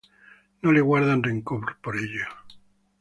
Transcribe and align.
No 0.63 0.71
le 0.71 0.81
guardan 0.81 1.21
rencor 1.21 1.77
por 1.79 1.95
ello. 1.95 2.25